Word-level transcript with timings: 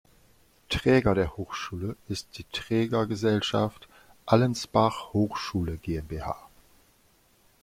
Träger 0.69 1.13
der 1.13 1.37
Hochschule 1.37 1.95
ist 2.07 2.39
die 2.39 2.43
Trägergesellschaft 2.45 3.87
"Allensbach 4.25 5.13
Hochschule 5.13 5.77
GmbH". 5.77 6.37